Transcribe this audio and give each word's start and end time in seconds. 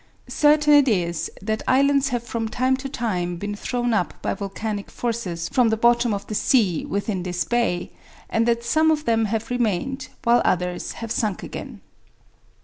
Certain 0.27 0.73
it 0.73 0.87
is 0.87 1.29
that 1.43 1.61
islands 1.67 2.09
have 2.09 2.23
from 2.23 2.47
time 2.49 2.75
to 2.75 2.89
time 2.89 3.35
been 3.37 3.53
thrown 3.53 3.93
up 3.93 4.19
by 4.23 4.33
volcanic 4.33 4.89
forces 4.89 5.47
from 5.49 5.69
the 5.69 5.77
bottom 5.77 6.11
of 6.11 6.25
the 6.25 6.33
sea 6.33 6.83
within 6.85 7.21
this 7.21 7.43
bay, 7.45 7.91
and 8.27 8.47
that 8.47 8.63
some 8.63 8.89
of 8.89 9.05
them 9.05 9.25
have 9.25 9.51
remained, 9.51 10.07
while 10.23 10.41
others 10.43 10.93
have 10.93 11.11
sunk 11.11 11.43
again. 11.43 11.81